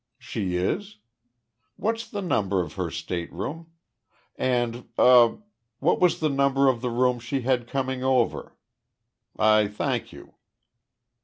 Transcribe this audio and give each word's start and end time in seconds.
She 0.17 0.55
is? 0.57 0.97
What's 1.75 2.09
the 2.09 2.23
number 2.23 2.59
of 2.59 2.73
her 2.73 2.89
stateroom? 2.89 3.69
And 4.35 4.89
er 4.97 5.37
what 5.77 5.99
was 6.01 6.19
the 6.19 6.27
number 6.27 6.69
of 6.69 6.81
the 6.81 6.89
room 6.89 7.19
she 7.19 7.41
had 7.41 7.67
coming 7.67 8.03
over?... 8.03 8.57
I 9.37 9.67
thank 9.67 10.11
you." 10.11 10.33